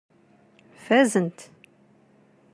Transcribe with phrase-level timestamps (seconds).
[0.85, 1.37] Fazent.